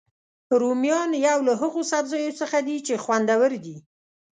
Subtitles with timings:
[0.59, 3.77] رومیان یو له هغوسبزیو څخه دي چې خوندور دي